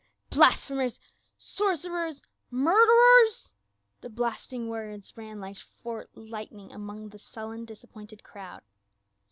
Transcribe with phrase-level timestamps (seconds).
[0.31, 0.99] "Blasphemers—
[1.37, 2.23] sorcerers—
[2.65, 3.53] murderers!"
[3.99, 8.63] the blast ing words ran like forked lightning amid the sullen disappointed crowd.